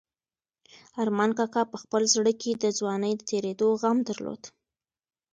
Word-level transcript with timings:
ارمان 1.01 1.31
کاکا 1.37 1.61
په 1.71 1.77
خپل 1.83 2.01
زړه 2.13 2.31
کې 2.41 2.51
د 2.55 2.65
ځوانۍ 2.77 3.13
د 3.17 3.21
تېرېدو 3.31 3.67
غم 3.81 3.97
درلود. 4.09 4.41